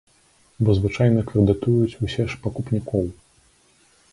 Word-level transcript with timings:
Бо 0.67 0.73
звычайна 0.77 1.21
крэдытуюць 1.29 1.99
усе 2.07 2.25
ж 2.33 2.41
пакупнікоў. 2.47 3.05